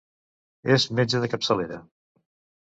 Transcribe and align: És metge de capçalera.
És 0.75 0.85
metge 1.01 1.21
de 1.25 1.29
capçalera. 1.35 1.79